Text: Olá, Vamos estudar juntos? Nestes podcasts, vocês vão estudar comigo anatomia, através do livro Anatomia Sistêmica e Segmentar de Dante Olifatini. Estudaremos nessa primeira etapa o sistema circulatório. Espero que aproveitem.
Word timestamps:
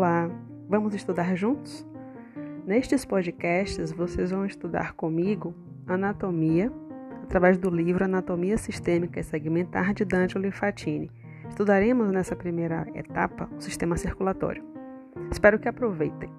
Olá, 0.00 0.30
Vamos 0.66 0.94
estudar 0.94 1.36
juntos? 1.36 1.86
Nestes 2.64 3.04
podcasts, 3.04 3.92
vocês 3.92 4.30
vão 4.30 4.46
estudar 4.46 4.94
comigo 4.94 5.54
anatomia, 5.86 6.72
através 7.22 7.58
do 7.58 7.68
livro 7.68 8.02
Anatomia 8.02 8.56
Sistêmica 8.56 9.20
e 9.20 9.22
Segmentar 9.22 9.92
de 9.92 10.06
Dante 10.06 10.38
Olifatini. 10.38 11.10
Estudaremos 11.50 12.10
nessa 12.10 12.34
primeira 12.34 12.86
etapa 12.94 13.46
o 13.54 13.60
sistema 13.60 13.98
circulatório. 13.98 14.64
Espero 15.30 15.58
que 15.58 15.68
aproveitem. 15.68 16.32